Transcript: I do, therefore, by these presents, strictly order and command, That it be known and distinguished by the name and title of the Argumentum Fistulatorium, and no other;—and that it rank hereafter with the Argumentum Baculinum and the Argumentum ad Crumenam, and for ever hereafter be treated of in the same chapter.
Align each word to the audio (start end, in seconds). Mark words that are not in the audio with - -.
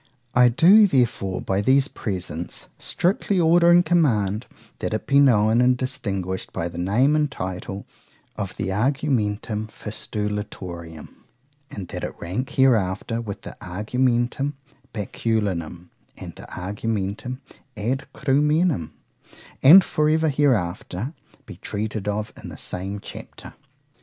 I 0.33 0.49
do, 0.49 0.87
therefore, 0.87 1.41
by 1.43 1.61
these 1.61 1.87
presents, 1.87 2.65
strictly 2.79 3.39
order 3.39 3.69
and 3.69 3.85
command, 3.85 4.47
That 4.79 4.95
it 4.95 5.05
be 5.05 5.19
known 5.19 5.61
and 5.61 5.77
distinguished 5.77 6.51
by 6.51 6.69
the 6.69 6.79
name 6.79 7.15
and 7.15 7.29
title 7.29 7.85
of 8.35 8.55
the 8.57 8.71
Argumentum 8.73 9.67
Fistulatorium, 9.67 11.07
and 11.07 11.07
no 11.07 11.07
other;—and 11.69 11.87
that 11.89 12.03
it 12.03 12.15
rank 12.19 12.49
hereafter 12.49 13.21
with 13.21 13.43
the 13.43 13.55
Argumentum 13.63 14.57
Baculinum 14.91 15.91
and 16.17 16.33
the 16.35 16.47
Argumentum 16.51 17.41
ad 17.77 18.07
Crumenam, 18.11 18.93
and 19.61 19.83
for 19.83 20.09
ever 20.09 20.29
hereafter 20.29 21.13
be 21.45 21.57
treated 21.57 22.07
of 22.07 22.33
in 22.41 22.49
the 22.49 22.57
same 22.57 22.99
chapter. 23.01 23.53